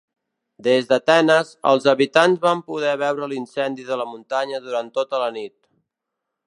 Des 0.67 0.87
d'Atenes, 0.91 1.51
els 1.71 1.85
habitants 1.93 2.41
van 2.47 2.65
poder 2.71 2.97
veure 3.03 3.31
l'incendi 3.35 3.87
de 3.93 4.01
la 4.03 4.09
muntanya 4.15 4.63
durant 4.67 4.93
tota 4.99 5.23
la 5.25 5.31
nit. 5.37 5.55